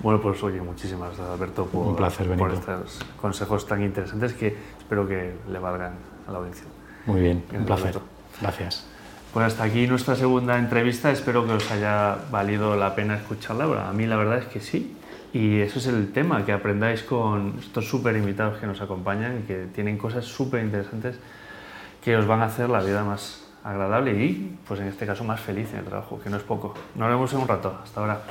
Bueno, 0.00 0.20
pues 0.20 0.40
oye, 0.44 0.60
muchísimas 0.60 1.08
gracias 1.08 1.28
Alberto 1.28 1.66
por, 1.66 1.88
Un 1.88 1.96
placer, 1.96 2.28
por 2.36 2.52
estos 2.52 3.00
consejos 3.20 3.66
tan 3.66 3.82
interesantes 3.82 4.34
que 4.34 4.56
espero 4.78 5.08
que 5.08 5.34
le 5.50 5.58
valgan 5.58 5.94
a 6.28 6.30
la 6.30 6.38
audiencia. 6.38 6.66
Muy 7.06 7.20
bien, 7.20 7.42
un 7.52 7.64
placer. 7.64 7.88
Alberto. 7.88 8.02
Gracias. 8.40 8.86
Pues 9.32 9.46
hasta 9.46 9.64
aquí 9.64 9.88
nuestra 9.88 10.14
segunda 10.14 10.56
entrevista. 10.58 11.10
Espero 11.10 11.44
que 11.44 11.54
os 11.54 11.70
haya 11.72 12.18
valido 12.30 12.76
la 12.76 12.94
pena 12.94 13.16
escucharla. 13.16 13.88
A 13.88 13.92
mí 13.92 14.06
la 14.06 14.14
verdad 14.16 14.38
es 14.38 14.46
que 14.46 14.60
sí. 14.60 14.95
Y 15.36 15.60
eso 15.60 15.80
es 15.80 15.86
el 15.86 16.12
tema, 16.12 16.46
que 16.46 16.52
aprendáis 16.52 17.02
con 17.02 17.56
estos 17.58 17.86
súper 17.86 18.16
invitados 18.16 18.58
que 18.58 18.66
nos 18.66 18.80
acompañan 18.80 19.40
y 19.40 19.42
que 19.42 19.66
tienen 19.66 19.98
cosas 19.98 20.24
súper 20.24 20.64
interesantes 20.64 21.18
que 22.02 22.16
os 22.16 22.26
van 22.26 22.40
a 22.40 22.46
hacer 22.46 22.70
la 22.70 22.80
vida 22.80 23.04
más 23.04 23.46
agradable 23.62 24.12
y, 24.12 24.56
pues 24.66 24.80
en 24.80 24.86
este 24.86 25.04
caso, 25.04 25.24
más 25.24 25.38
feliz 25.38 25.70
en 25.74 25.80
el 25.80 25.84
trabajo, 25.84 26.18
que 26.24 26.30
no 26.30 26.38
es 26.38 26.42
poco. 26.42 26.72
Nos 26.94 27.10
vemos 27.10 27.30
en 27.34 27.40
un 27.40 27.48
rato. 27.48 27.78
Hasta 27.84 28.00
ahora. 28.00 28.22